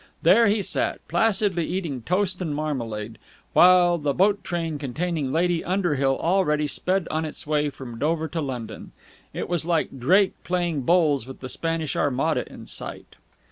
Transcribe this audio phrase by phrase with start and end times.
[0.23, 3.19] There he sat, placidly eating toast and marmalade,
[3.53, 8.41] while the boat train containing Lady Underhill already sped on its way from Dover to
[8.41, 8.93] London.
[9.31, 13.15] It was like Drake playing bowls with the Spanish Armada in sight.